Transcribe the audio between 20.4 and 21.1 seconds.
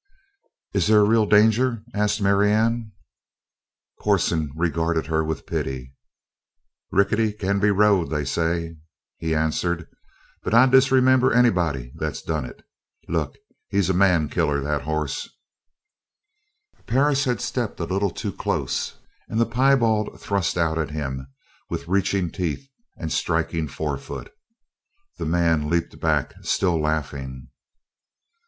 out at